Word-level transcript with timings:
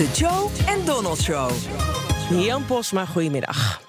De 0.00 0.10
Joe 0.14 0.48
en 0.66 0.84
Donald 0.84 1.20
Show. 1.20 1.50
Jan 2.30 2.64
Posma, 2.64 3.06
goedemiddag. 3.06 3.82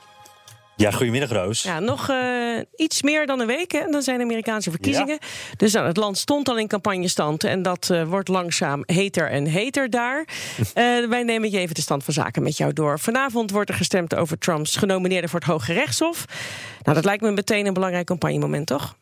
Ja, 0.76 0.92
goedemiddag 0.92 1.30
Roos. 1.30 1.64
Ja, 1.64 1.80
nog 1.80 2.10
uh, 2.10 2.60
iets 2.76 3.02
meer 3.02 3.26
dan 3.26 3.40
een 3.40 3.48
week 3.48 3.74
en 3.74 3.92
dan 3.92 4.02
zijn 4.02 4.18
de 4.18 4.24
Amerikaanse 4.24 4.70
verkiezingen. 4.70 5.18
Ja. 5.22 5.55
Dus 5.58 5.74
nou, 5.74 5.88
het 5.88 5.98
land 5.98 6.18
stond 6.18 6.50
al 6.50 6.58
in 6.58 6.68
campagnestand 6.68 7.44
en 7.44 7.62
dat 7.62 7.90
uh, 7.92 8.04
wordt 8.04 8.28
langzaam 8.28 8.84
heter 8.86 9.30
en 9.30 9.46
heter 9.46 9.90
daar. 9.90 10.26
uh, 10.58 10.66
wij 11.10 11.24
nemen 11.24 11.52
je 11.52 11.58
even 11.58 11.76
de 11.76 11.82
stand 11.82 12.04
van 12.04 12.14
zaken 12.14 12.44
met 12.44 12.58
jou 12.58 12.74
door. 12.74 13.00
Vanavond 13.00 13.52
wordt 13.52 13.70
er 13.70 13.76
gestemd 13.76 14.16
over 14.16 14.38
Trumps 14.38 14.76
genomineerde 14.76 15.28
voor 15.28 15.40
het 15.40 15.50
Hoge 15.50 15.74
Rechtshof. 15.74 16.26
Nou, 16.84 16.96
dat 16.96 17.05
lijkt 17.05 17.24
me 17.24 17.32
meteen 17.32 17.66
een 17.66 17.74
belangrijk 17.74 18.05
campagnemoment, 18.05 18.68
toch? 18.68 18.96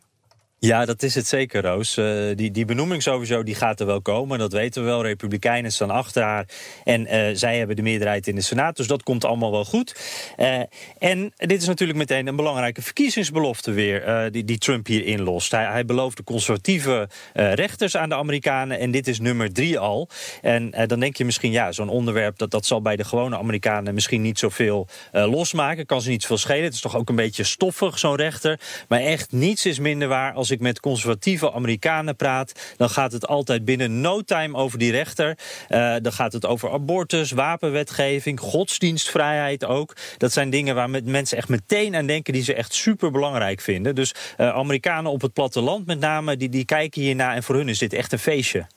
Ja, 0.61 0.85
dat 0.85 1.03
is 1.03 1.15
het 1.15 1.27
zeker, 1.27 1.61
Roos. 1.61 1.97
Uh, 1.97 2.35
die, 2.35 2.51
die 2.51 2.65
benoeming 2.65 3.03
sowieso 3.03 3.43
die 3.43 3.55
gaat 3.55 3.79
er 3.79 3.85
wel 3.85 4.01
komen. 4.01 4.39
Dat 4.39 4.53
weten 4.53 4.81
we 4.81 4.87
wel. 4.87 5.01
Republikeinen 5.01 5.71
staan 5.71 5.89
achter 5.89 6.23
haar. 6.23 6.45
En 6.83 7.01
uh, 7.01 7.29
zij 7.33 7.57
hebben 7.57 7.75
de 7.75 7.81
meerderheid 7.81 8.27
in 8.27 8.35
de 8.35 8.41
Senaat. 8.41 8.75
Dus 8.75 8.87
dat 8.87 9.03
komt 9.03 9.25
allemaal 9.25 9.51
wel 9.51 9.65
goed. 9.65 9.95
Uh, 10.37 10.59
en 10.97 11.33
dit 11.35 11.61
is 11.61 11.67
natuurlijk 11.67 11.97
meteen 11.99 12.27
een 12.27 12.35
belangrijke 12.35 12.81
verkiezingsbelofte 12.81 13.71
weer... 13.71 14.31
die, 14.31 14.43
die 14.43 14.57
Trump 14.57 14.87
hier 14.87 15.05
inlost. 15.05 15.51
Hij, 15.51 15.65
hij 15.65 15.85
beloofde 15.85 16.23
conservatieve 16.23 17.09
rechters 17.33 17.97
aan 17.97 18.09
de 18.09 18.15
Amerikanen. 18.15 18.79
En 18.79 18.91
dit 18.91 19.07
is 19.07 19.19
nummer 19.19 19.53
drie 19.53 19.79
al. 19.79 20.09
En 20.41 20.71
dan 20.87 20.99
denk 20.99 21.15
je 21.15 21.25
misschien, 21.25 21.51
ja, 21.51 21.71
zo'n 21.71 21.89
onderwerp... 21.89 22.37
Dat, 22.37 22.51
dat 22.51 22.65
zal 22.65 22.81
bij 22.81 22.95
de 22.95 23.03
gewone 23.03 23.37
Amerikanen 23.37 23.93
misschien 23.93 24.21
niet 24.21 24.39
zoveel 24.39 24.87
losmaken. 25.11 25.85
Kan 25.85 26.01
ze 26.01 26.09
niet 26.09 26.25
veel 26.25 26.37
schelen. 26.37 26.63
Het 26.63 26.73
is 26.73 26.81
toch 26.81 26.95
ook 26.95 27.09
een 27.09 27.15
beetje 27.15 27.43
stoffig, 27.43 27.99
zo'n 27.99 28.15
rechter. 28.15 28.59
Maar 28.87 28.99
echt 28.99 29.31
niets 29.31 29.65
is 29.65 29.79
minder 29.79 30.07
waar... 30.07 30.33
als 30.33 30.48
als 30.49 30.57
ik 30.57 30.63
met 30.63 30.79
conservatieve 30.79 31.53
Amerikanen 31.53 32.15
praat, 32.15 32.73
dan 32.77 32.89
gaat 32.89 33.11
het 33.11 33.27
altijd 33.27 33.65
binnen 33.65 34.01
no 34.01 34.21
time 34.21 34.57
over 34.57 34.79
die 34.79 34.91
rechter. 34.91 35.37
Uh, 35.69 35.95
dan 36.01 36.13
gaat 36.13 36.33
het 36.33 36.45
over 36.45 36.71
abortus, 36.71 37.31
wapenwetgeving, 37.31 38.39
godsdienstvrijheid 38.39 39.65
ook. 39.65 39.95
Dat 40.17 40.31
zijn 40.31 40.49
dingen 40.49 40.75
waar 40.75 40.89
mensen 40.89 41.37
echt 41.37 41.49
meteen 41.49 41.95
aan 41.95 42.05
denken 42.05 42.33
die 42.33 42.43
ze 42.43 42.53
echt 42.53 42.73
super 42.73 43.11
belangrijk 43.11 43.61
vinden. 43.61 43.95
Dus 43.95 44.13
uh, 44.37 44.49
Amerikanen 44.49 45.11
op 45.11 45.21
het 45.21 45.33
platteland 45.33 45.85
met 45.85 45.99
name, 45.99 46.37
die, 46.37 46.49
die 46.49 46.65
kijken 46.65 47.01
hierna 47.01 47.35
en 47.35 47.43
voor 47.43 47.55
hun 47.55 47.69
is 47.69 47.79
dit 47.79 47.93
echt 47.93 48.11
een 48.11 48.19
feestje. 48.19 48.67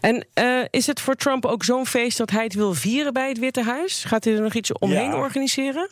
En 0.00 0.26
uh, 0.34 0.64
is 0.70 0.86
het 0.86 1.00
voor 1.00 1.14
Trump 1.14 1.46
ook 1.46 1.64
zo'n 1.64 1.86
feest 1.86 2.18
dat 2.18 2.30
hij 2.30 2.44
het 2.44 2.54
wil 2.54 2.74
vieren 2.74 3.12
bij 3.12 3.28
het 3.28 3.38
Witte 3.38 3.62
Huis? 3.62 4.04
Gaat 4.04 4.24
hij 4.24 4.34
er 4.34 4.42
nog 4.42 4.54
iets 4.54 4.72
omheen 4.72 5.10
ja. 5.10 5.16
organiseren? 5.16 5.88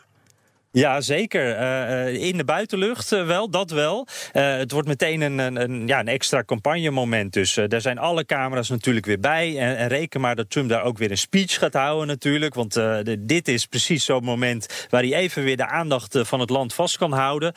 Ja, 0.75 1.00
zeker. 1.00 1.61
Uh, 1.61 2.22
in 2.22 2.36
de 2.36 2.44
buitenlucht 2.44 3.12
uh, 3.12 3.27
wel, 3.27 3.50
dat 3.50 3.70
wel. 3.70 4.06
Uh, 4.33 4.56
het 4.56 4.70
wordt 4.72 4.89
meteen 4.89 5.20
een, 5.20 5.39
een, 5.39 5.61
een, 5.61 5.86
ja, 5.86 6.00
een 6.00 6.08
extra 6.08 6.44
campagnemoment. 6.44 7.33
Dus 7.33 7.58
daar 7.69 7.80
zijn 7.80 7.98
alle 7.98 8.25
camera's 8.25 8.69
natuurlijk 8.69 9.06
weer 9.06 9.20
bij. 9.20 9.58
En, 9.58 9.77
en, 9.77 9.89
reken 9.89 10.20
maar 10.20 10.36
dat 10.36 10.50
Trump 10.50 10.69
daar 10.69 10.83
ook 10.83 10.98
weer 10.98 11.11
een 11.11 11.19
speech 11.19 11.58
gaat 11.58 11.75
houden 11.75 12.06
natuurlijk. 12.06 12.55
Want 12.55 12.72
de, 12.72 13.17
dit 13.20 13.48
is 13.48 13.67
precies 13.67 14.05
zo'n 14.05 14.25
moment 14.25 14.86
waar 14.91 15.02
hij 15.02 15.14
even 15.14 15.45
weer 15.45 15.56
de 15.56 15.67
aandacht 15.67 16.19
van 16.22 16.41
het 16.41 16.50
land 16.50 16.75
vast 16.75 16.97
kan 16.97 17.12
houden. 17.12 17.52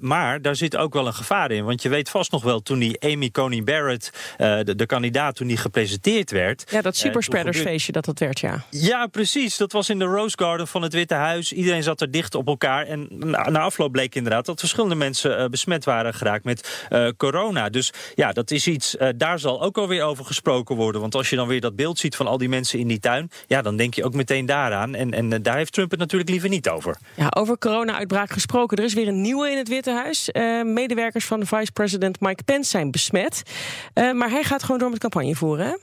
maar 0.00 0.42
daar 0.42 0.56
zit 0.56 0.76
ook 0.76 0.92
wel 0.92 1.06
een 1.06 1.14
gevaar 1.14 1.50
in. 1.50 1.64
Want 1.64 1.82
je 1.82 1.88
weet 1.88 2.10
vast 2.10 2.30
nog 2.30 2.42
wel 2.42 2.60
toen 2.60 2.78
die 2.78 3.00
Amy 3.00 3.30
Coney 3.30 3.62
Barrett, 3.62 4.10
de, 4.36 4.74
de, 4.76 4.86
kandidaat, 4.86 5.34
toen 5.34 5.46
die 5.46 5.56
gepresenteerd 5.56 6.30
werd. 6.30 6.64
Ja, 6.70 6.80
dat 6.82 6.96
superspreadersfeestje 6.96 7.92
dat 7.92 8.04
dat 8.04 8.18
werd, 8.18 8.40
ja. 8.40 8.64
Ja, 8.70 9.06
precies. 9.06 9.56
Dat 9.56 9.72
was 9.72 9.88
in 9.88 9.98
de 9.98 10.04
Rose 10.04 10.36
Garden 10.38 10.68
van 10.68 10.82
het 10.82 10.92
Witte 10.92 11.14
Huis. 11.14 11.52
Iedereen 11.52 11.82
zat 11.82 12.00
er 12.00 12.10
dicht 12.10 12.34
op 12.34 12.52
En 12.62 13.08
na, 13.10 13.60
afloop 13.60 13.92
bleek 13.92 14.14
inderdaad 14.14 14.46
dat 14.46 14.60
verschillende 14.60 14.94
mensen 14.94 15.40
uh, 15.40 15.46
besmet 15.46 15.84
waren 15.84 16.14
geraakt 16.14 16.44
met 16.44 16.86
uh, 16.90 17.08
corona. 17.16 17.68
Dus 17.68 17.92
ja, 18.14 18.32
dat 18.32 18.50
is 18.50 18.66
iets, 18.66 18.94
uh, 18.94 19.08
daar 19.16 19.38
zal 19.38 19.62
ook 19.62 19.78
alweer 19.78 20.02
over 20.02 20.24
gesproken 20.24 20.76
worden. 20.76 21.00
Want 21.00 21.14
als 21.14 21.30
je 21.30 21.36
dan 21.36 21.48
weer 21.48 21.60
dat 21.60 21.76
beeld 21.76 21.98
ziet 21.98 22.16
van 22.16 22.26
al 22.26 22.38
die 22.38 22.48
mensen 22.48 22.78
in 22.78 22.88
die 22.88 22.98
tuin... 22.98 23.30
ja, 23.46 23.62
dan 23.62 23.76
denk 23.76 23.94
je 23.94 24.04
ook 24.04 24.14
meteen 24.14 24.46
daaraan. 24.46 24.94
En, 24.94 25.12
en 25.12 25.42
daar 25.42 25.56
heeft 25.56 25.72
Trump 25.72 25.90
het 25.90 26.00
natuurlijk 26.00 26.30
liever 26.30 26.48
niet 26.48 26.68
over. 26.68 26.98
Ja, 27.16 27.26
over 27.36 27.58
corona-uitbraak 27.58 28.30
gesproken. 28.30 28.76
Er 28.76 28.84
is 28.84 28.94
weer 28.94 29.08
een 29.08 29.20
nieuwe 29.20 29.50
in 29.50 29.56
het 29.56 29.68
Witte 29.68 29.90
Huis. 29.90 30.28
medewerkers 30.64 31.24
van 31.24 31.40
de 31.40 31.46
vice-president 31.46 32.20
Mike 32.20 32.42
Pence 32.42 32.70
zijn 32.70 32.90
besmet. 32.90 33.42
maar 33.94 34.30
hij 34.30 34.42
gaat 34.42 34.62
gewoon 34.62 34.78
door 34.78 34.90
met 34.90 34.98
campagne 34.98 35.34
voeren, 35.34 35.66
hè? 35.66 35.74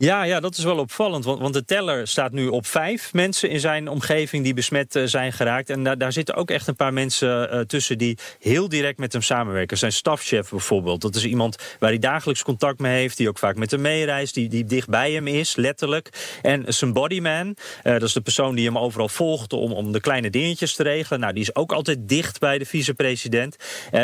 Ja, 0.00 0.22
ja, 0.22 0.40
dat 0.40 0.56
is 0.56 0.64
wel 0.64 0.78
opvallend. 0.78 1.24
Want, 1.24 1.40
want 1.40 1.54
de 1.54 1.64
teller 1.64 2.08
staat 2.08 2.32
nu 2.32 2.46
op 2.46 2.66
vijf 2.66 3.12
mensen 3.12 3.50
in 3.50 3.60
zijn 3.60 3.88
omgeving 3.88 4.44
die 4.44 4.54
besmet 4.54 4.96
uh, 4.96 5.02
zijn 5.06 5.32
geraakt. 5.32 5.70
En 5.70 5.82
daar, 5.82 6.12
zitten 6.12 6.34
ook 6.34 6.50
echt 6.50 6.66
een 6.66 6.76
paar 6.76 6.92
mensen 6.92 7.54
uh, 7.54 7.60
tussen 7.60 7.98
die 7.98 8.18
heel 8.38 8.68
direct 8.68 8.98
met 8.98 9.12
hem 9.12 9.22
samenwerken. 9.22 9.78
Zijn 9.78 9.92
stafchef 9.92 10.50
bijvoorbeeld. 10.50 11.00
Dat 11.00 11.14
is 11.14 11.24
iemand 11.24 11.76
waar 11.78 11.90
hij 11.90 11.98
dagelijks 11.98 12.42
contact 12.42 12.78
mee 12.78 13.00
heeft. 13.00 13.16
Die 13.16 13.28
ook 13.28 13.38
vaak 13.38 13.56
met 13.56 13.70
hem 13.70 13.80
meereist. 13.80 14.34
Die, 14.34 14.48
die 14.48 14.64
dicht 14.64 14.88
bij 14.88 15.12
hem 15.12 15.26
is, 15.26 15.56
letterlijk. 15.56 16.38
En 16.42 16.64
zijn 16.74 16.92
bodyman. 16.92 17.46
Uh, 17.46 17.92
dat 17.92 18.02
is 18.02 18.12
de 18.12 18.20
persoon 18.20 18.54
die 18.54 18.66
hem 18.66 18.78
overal 18.78 19.08
volgt 19.08 19.52
om, 19.52 19.72
om 19.72 19.92
de 19.92 20.00
kleine 20.00 20.30
dingetjes 20.30 20.74
te 20.74 20.82
regelen. 20.82 21.20
Nou, 21.20 21.32
die 21.32 21.42
is 21.42 21.54
ook 21.54 21.72
altijd 21.72 22.08
dicht 22.08 22.38
bij 22.40 22.58
de 22.58 22.66
vicepresident. 22.66 23.56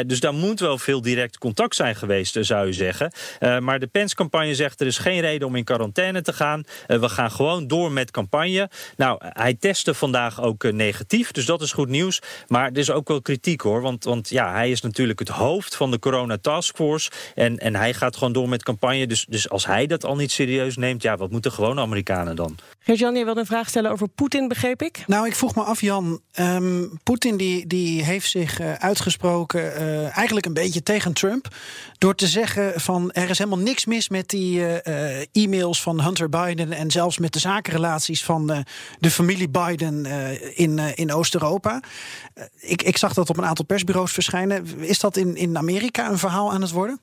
dus 0.06 0.21
daar 0.21 0.34
moet 0.34 0.61
wel 0.61 0.78
veel 0.78 1.00
direct 1.00 1.38
contact 1.38 1.75
zijn 1.75 1.97
geweest, 1.97 2.37
zou 2.41 2.66
je 2.66 2.72
zeggen. 2.72 3.12
maar 3.61 3.78
de 3.78 3.87
Pence-campagne 3.87 4.55
zegt 4.55 4.81
er 4.81 4.87
is 4.87 4.99
geen 4.99 5.21
reden 5.21 5.49
om 5.49 5.56
in 5.56 5.65
quarantaine 5.65 5.82
te 5.92 6.32
gaan. 6.32 6.62
Uh, 6.88 6.98
we 6.98 7.08
gaan 7.08 7.30
gewoon 7.30 7.66
door 7.66 7.92
met 7.92 8.10
campagne. 8.10 8.70
Nou, 8.96 9.20
hij 9.20 9.54
testte 9.54 9.94
vandaag 9.94 10.42
ook 10.42 10.64
uh, 10.64 10.72
negatief, 10.72 11.30
dus 11.30 11.46
dat 11.46 11.62
is 11.62 11.72
goed 11.72 11.88
nieuws. 11.88 12.22
Maar 12.48 12.70
er 12.70 12.78
is 12.78 12.90
ook 12.90 13.08
wel 13.08 13.22
kritiek 13.22 13.60
hoor, 13.60 13.80
want, 13.80 14.04
want 14.04 14.28
ja, 14.28 14.52
hij 14.52 14.70
is 14.70 14.80
natuurlijk 14.80 15.18
het 15.18 15.28
hoofd 15.28 15.76
van 15.76 15.90
de 15.90 15.98
corona 15.98 16.38
taskforce. 16.38 17.10
En, 17.34 17.58
en 17.58 17.74
hij 17.74 17.94
gaat 17.94 18.16
gewoon 18.16 18.32
door 18.32 18.48
met 18.48 18.62
campagne. 18.62 19.06
Dus, 19.06 19.26
dus 19.28 19.48
als 19.48 19.66
hij 19.66 19.86
dat 19.86 20.04
al 20.04 20.16
niet 20.16 20.32
serieus 20.32 20.76
neemt, 20.76 21.02
ja, 21.02 21.16
wat 21.16 21.30
moeten 21.30 21.52
gewone 21.52 21.80
Amerikanen 21.80 22.36
dan? 22.36 22.58
Gert-Jan, 22.78 23.14
je 23.14 23.24
wilde 23.24 23.40
een 23.40 23.46
vraag 23.46 23.68
stellen 23.68 23.90
over 23.90 24.08
Poetin, 24.08 24.48
begreep 24.48 24.82
ik? 24.82 25.04
Nou, 25.06 25.26
ik 25.26 25.34
vroeg 25.34 25.54
me 25.54 25.62
af, 25.62 25.80
Jan. 25.80 26.20
Um, 26.40 26.98
Poetin 27.02 27.36
die, 27.36 27.66
die 27.66 28.04
heeft 28.04 28.30
zich 28.30 28.60
uh, 28.60 28.72
uitgesproken 28.72 29.82
uh, 29.82 30.16
eigenlijk 30.16 30.46
een 30.46 30.54
beetje 30.54 30.82
tegen 30.82 31.12
Trump. 31.12 31.48
Door 31.98 32.14
te 32.14 32.26
zeggen 32.26 32.80
van 32.80 33.12
er 33.12 33.30
is 33.30 33.38
helemaal 33.38 33.58
niks 33.58 33.84
mis 33.84 34.08
met 34.08 34.28
die 34.28 34.58
uh, 34.58 35.20
e-mails 35.32 35.73
van 35.80 36.02
Hunter 36.02 36.28
Biden. 36.28 36.72
En 36.72 36.90
zelfs 36.90 37.18
met 37.18 37.32
de 37.32 37.38
zakenrelaties 37.38 38.24
van 38.24 38.64
de 38.98 39.10
familie 39.10 39.48
Biden 39.48 40.06
in, 40.54 40.78
in 40.78 41.12
Oost-Europa. 41.12 41.80
ik, 42.60 42.82
ik 42.82 42.96
zag 42.96 43.14
dat 43.14 43.30
op 43.30 43.36
een 43.36 43.46
aantal 43.46 43.64
persbureaus 43.64 44.12
verschijnen. 44.12 44.78
Is 44.78 44.98
dat 44.98 45.16
in, 45.16 45.36
in 45.36 45.58
Amerika 45.58 46.10
een 46.10 46.18
verhaal 46.18 46.52
aan 46.52 46.60
het 46.60 46.70
worden? 46.70 47.00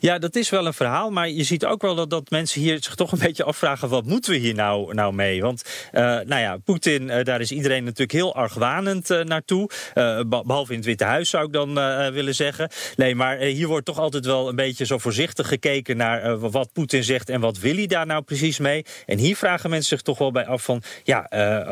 Ja, 0.00 0.18
dat 0.18 0.36
is 0.36 0.50
wel 0.50 0.66
een 0.66 0.74
verhaal. 0.74 1.10
Maar 1.10 1.28
je 1.28 1.42
ziet 1.42 1.64
ook 1.64 1.82
wel 1.82 1.94
dat, 1.94 2.10
dat 2.10 2.30
mensen 2.30 2.60
hier 2.60 2.78
zich 2.80 2.94
toch 2.94 3.12
een 3.12 3.18
beetje 3.18 3.44
afvragen: 3.44 3.88
wat 3.88 4.04
moeten 4.04 4.32
we 4.32 4.38
hier 4.38 4.54
nou, 4.54 4.94
nou 4.94 5.14
mee? 5.14 5.42
Want, 5.42 5.62
uh, 5.92 6.00
nou 6.00 6.40
ja, 6.40 6.56
Poetin, 6.64 7.08
uh, 7.08 7.24
daar 7.24 7.40
is 7.40 7.52
iedereen 7.52 7.84
natuurlijk 7.84 8.12
heel 8.12 8.34
argwanend 8.34 9.10
uh, 9.10 9.20
naartoe. 9.20 9.70
behalve 10.26 10.72
in 10.72 10.78
het 10.78 10.86
Witte 10.86 11.04
Huis 11.04 11.30
zou 11.30 11.46
ik 11.46 11.52
dan 11.52 11.74
willen 12.12 12.34
zeggen. 12.34 12.70
Nee, 12.96 13.14
maar 13.14 13.36
hier 13.38 13.66
wordt 13.66 13.86
toch 13.86 13.98
altijd 13.98 14.26
wel 14.26 14.48
een 14.48 14.56
beetje 14.56 14.86
zo 14.86 14.98
voorzichtig 14.98 15.48
gekeken 15.48 15.96
naar 15.96 16.38
wat 16.38 16.72
Poetin 16.72 17.04
zegt 17.04 17.28
en 17.28 17.40
wat 17.40 17.58
wil 17.58 17.74
hij 17.74 17.86
daar 17.86 18.06
nou 18.06 18.22
precies 18.22 18.58
mee. 18.58 18.84
En 19.06 19.18
hier 19.18 19.36
vragen 19.36 19.70
mensen 19.70 19.88
zich 19.88 20.02
toch 20.02 20.18
wel 20.18 20.32
bij 20.32 20.46
af 20.46 20.62
van: 20.62 20.82
ja, 21.02 21.20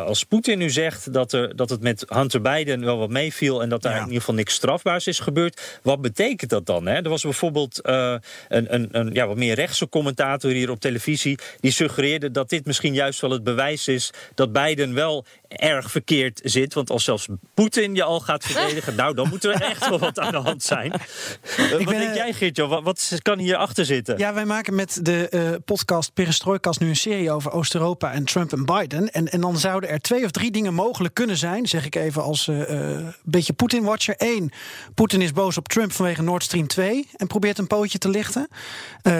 als 0.07 0.25
Poetin 0.25 0.59
nu 0.59 0.71
zegt 0.71 1.13
dat, 1.13 1.33
er, 1.33 1.57
dat 1.57 1.71
het 1.71 1.81
met 1.81 2.05
Hunter 2.09 2.41
Biden 2.41 2.85
wel 2.85 2.99
wat 2.99 3.11
meeviel 3.11 3.63
en 3.63 3.69
dat 3.69 3.83
daar 3.83 3.93
ja. 3.93 3.99
in 3.99 4.05
ieder 4.05 4.21
geval 4.21 4.35
niks 4.35 4.55
strafbaars 4.55 5.07
is 5.07 5.19
gebeurd, 5.19 5.81
wat 5.83 6.01
betekent 6.01 6.51
dat 6.51 6.67
dan? 6.67 6.87
Hè? 6.87 6.95
Er 6.95 7.09
was 7.09 7.23
bijvoorbeeld 7.23 7.81
een, 7.93 8.75
een, 8.75 8.89
een 8.91 9.11
ja, 9.13 9.27
wat 9.27 9.37
meer 9.37 9.55
rechtse 9.55 9.89
commentator 9.89 10.51
hier 10.51 10.71
op 10.71 10.81
televisie. 10.81 11.39
Die 11.61 11.71
suggereerde 11.71 12.31
dat 12.31 12.49
dit 12.49 12.67
misschien 12.67 12.95
juist 12.95 13.21
wel 13.21 13.31
het 13.31 13.45
bewijs 13.45 13.89
is 13.89 14.11
dat 14.35 14.53
Biden 14.53 14.95
wel 14.95 15.25
erg 15.57 15.91
verkeerd 15.91 16.41
zit. 16.45 16.75
Want 16.75 16.91
als 16.91 17.05
zelfs 17.05 17.29
Poetin 17.55 17.95
je 17.95 18.03
al 18.03 18.21
gaat 18.21 18.45
verdedigen, 18.45 18.95
nou 18.95 19.15
dan 19.15 19.29
moet 19.29 19.45
er 19.45 19.63
echt 19.73 19.89
wel 19.89 19.99
wat 19.99 20.19
aan 20.19 20.31
de 20.31 20.39
hand 20.39 20.63
zijn. 20.63 20.91
wat 20.91 21.85
ben, 21.85 21.87
denk 21.87 22.11
eh, 22.11 22.15
jij, 22.15 22.33
Geertje? 22.33 22.67
Wat, 22.67 22.83
wat 22.83 23.19
kan 23.23 23.39
hier 23.39 23.57
achter 23.57 23.85
zitten? 23.85 24.19
Ja, 24.19 24.35
wij 24.35 24.45
maken 24.45 24.75
met 24.75 24.99
de 25.03 25.29
eh, 25.29 25.51
podcast 25.65 26.15
Perestrojkast 26.15 26.81
nu 26.81 26.89
een 26.89 26.97
serie 26.97 27.31
over 27.31 27.53
Oost-Europa 27.53 28.13
en 28.13 28.25
Trump 28.25 28.53
en 28.53 28.65
Biden. 28.65 29.11
En, 29.11 29.29
en 29.29 29.41
dan 29.41 29.59
zouden 29.59 29.91
er 29.91 30.01
twee 30.01 30.25
of 30.25 30.31
drie 30.31 30.51
dingen 30.51 30.75
mogelijk 30.75 31.15
kunnen 31.15 31.37
zijn, 31.37 31.67
zeg 31.67 31.85
ik 31.85 31.95
even 31.95 32.23
als 32.23 32.49
eh, 32.49 33.07
beetje 33.25 33.53
Poetin-watcher. 33.53 34.15
Eén, 34.19 34.53
Poetin 34.95 35.21
is 35.21 35.33
boos 35.33 35.57
op 35.57 35.69
Trump 35.69 35.93
vanwege 35.93 36.23
Nord 36.23 36.43
Stream 36.43 36.67
2 36.67 37.09
en 37.17 37.27
probeert 37.27 37.59
een 37.59 37.67
pootje 37.67 37.99
te 37.99 38.09
lichten. 38.09 38.49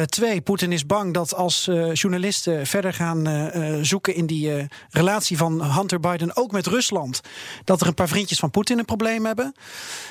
Twee, 0.07 0.41
Poetin 0.41 0.73
is 0.73 0.87
bang 0.87 1.15
dat 1.15 1.35
als 1.35 1.65
journalisten 1.93 2.67
verder 2.67 2.93
gaan 2.93 3.51
zoeken 3.83 4.15
in 4.15 4.27
die 4.27 4.69
relatie 4.91 5.37
van 5.37 5.63
Hunter 5.75 6.01
Biden 6.01 6.22
ook 6.37 6.53
met 6.53 6.67
Rusland, 6.67 7.21
dat 7.65 7.81
er 7.81 7.87
een 7.87 7.95
paar 7.95 8.09
vriendjes 8.09 8.39
van 8.39 8.51
Poetin 8.51 8.79
een 8.79 8.85
probleem 8.85 9.27
hebben. 9.27 9.55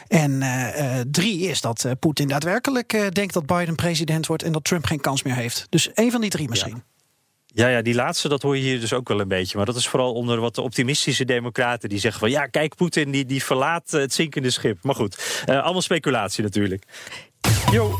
En 0.07 0.41
eh, 0.41 0.99
eh, 0.99 1.05
drie 1.11 1.39
is 1.39 1.61
dat 1.61 1.85
eh, 1.85 1.91
Poetin 1.99 2.27
daadwerkelijk 2.27 3.13
denkt 3.13 3.33
dat 3.33 3.45
Biden 3.45 3.75
president 3.75 4.27
wordt 4.27 4.43
en 4.43 4.51
dat 4.51 4.63
Trump 4.63 4.85
geen 4.85 5.01
kans 5.01 5.23
meer 5.23 5.35
heeft. 5.35 5.65
Dus 5.69 5.93
één 5.93 6.11
van 6.11 6.21
die 6.21 6.29
drie 6.29 6.49
misschien. 6.49 6.83
Ja, 7.45 7.67
ja, 7.67 7.81
die 7.81 7.95
laatste, 7.95 8.27
dat 8.27 8.41
hoor 8.41 8.57
je 8.57 8.63
hier 8.63 8.79
dus 8.79 8.93
ook 8.93 9.07
wel 9.07 9.19
een 9.19 9.27
beetje. 9.27 9.57
Maar 9.57 9.65
dat 9.65 9.75
is 9.75 9.87
vooral 9.87 10.13
onder 10.13 10.39
wat 10.39 10.55
de 10.55 10.61
optimistische 10.61 11.25
democraten 11.25 11.89
die 11.89 11.99
zeggen 11.99 12.19
van... 12.19 12.29
ja, 12.29 12.45
kijk, 12.45 12.75
Poetin 12.75 13.11
die, 13.11 13.25
die 13.25 13.43
verlaat 13.43 13.91
het 13.91 14.13
zinkende 14.13 14.49
schip. 14.49 14.77
Maar 14.81 14.95
goed, 14.95 15.43
allemaal 15.45 15.81
speculatie 15.81 16.43
natuurlijk. 16.43 16.83
Jo. 17.71 17.99